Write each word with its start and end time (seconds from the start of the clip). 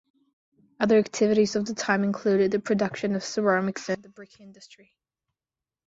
Other 0.79 0.97
activities 0.97 1.55
of 1.55 1.67
the 1.67 1.75
time 1.75 2.03
included 2.03 2.49
the 2.49 2.59
production 2.59 3.15
of 3.15 3.23
ceramics 3.23 3.87
and 3.87 4.01
the 4.01 4.09
brick 4.09 4.39
industry. 4.39 4.95